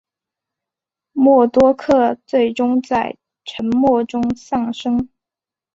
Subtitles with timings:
[1.11, 3.15] 默多克最终在
[3.45, 5.07] 沉没中丧生。